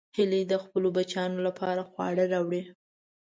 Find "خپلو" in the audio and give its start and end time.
0.63-0.87